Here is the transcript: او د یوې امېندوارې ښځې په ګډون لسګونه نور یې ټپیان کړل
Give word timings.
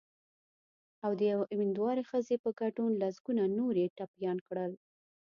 او 1.05 1.11
د 1.19 1.21
یوې 1.31 1.45
امېندوارې 1.53 2.03
ښځې 2.09 2.35
په 2.43 2.49
ګډون 2.61 2.91
لسګونه 3.01 3.43
نور 3.57 3.73
یې 3.81 3.93
ټپیان 3.97 4.37
کړل 4.47 4.71